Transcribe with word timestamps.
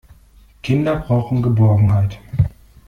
Kinder 0.63 0.95
brauchen 0.95 1.43
Geborgenheit. 1.43 2.17